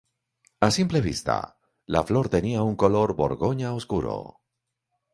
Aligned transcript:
A 0.67 0.69
simple 0.77 1.01
vista, 1.07 1.35
la 1.85 2.03
flor 2.03 2.27
tenía 2.27 2.63
un 2.63 2.75
color 2.75 3.15
borgoña 3.15 3.75
oscuro. 3.75 4.39